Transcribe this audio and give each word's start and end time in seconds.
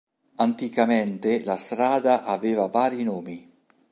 Anticamente 0.37 1.43
la 1.43 1.57
strada 1.57 2.23
aveva 2.23 2.65
vari 2.65 3.03
nomi. 3.03 3.53